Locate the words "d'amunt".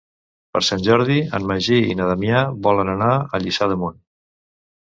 3.75-4.01